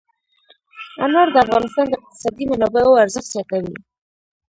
[1.03, 3.75] انار د افغانستان د اقتصادي منابعو ارزښت زیاتوي.